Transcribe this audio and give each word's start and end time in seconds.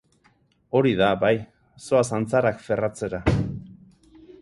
Hori 0.79 0.93
da, 1.01 1.09
bai, 1.25 1.31
zoaz 1.89 2.03
antzarak 2.21 2.67
ferratzera. 2.71 3.25